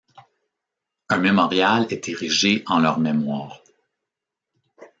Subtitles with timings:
[1.09, 3.61] Un mémorial est érigé en leur mémoire.